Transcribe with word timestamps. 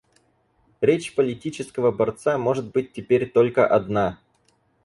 Речь 0.81 1.13
политического 1.13 1.91
борца 1.91 2.39
может 2.39 2.71
быть 2.71 2.91
теперь 2.91 3.29
только 3.29 3.67
одна. 3.67 4.17